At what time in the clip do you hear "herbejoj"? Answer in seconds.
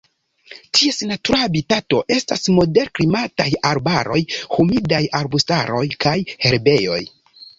6.47-7.01